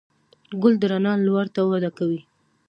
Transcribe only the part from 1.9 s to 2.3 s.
کوي.